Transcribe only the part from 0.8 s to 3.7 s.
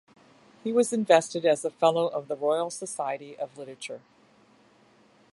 invested as a Fellow of the Royal Society of